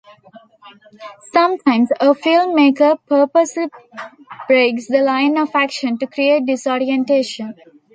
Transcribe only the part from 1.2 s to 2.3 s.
Sometimes a